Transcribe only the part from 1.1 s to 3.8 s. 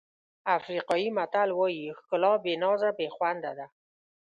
متل وایي ښکلا بې نازه بې خونده ده.